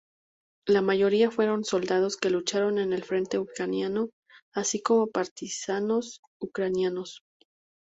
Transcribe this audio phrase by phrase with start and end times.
[0.65, 4.09] La mayoría fueron soldados que lucharon en el frente ucraniano,
[4.51, 7.21] así como partisanos ucranianos.